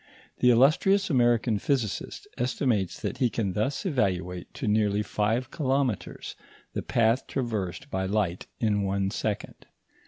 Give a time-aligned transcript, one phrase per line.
[0.39, 6.35] The illustrious American physicist estimates that he can thus evaluate to nearly five kilometres
[6.73, 9.67] the path traversed by light in one second.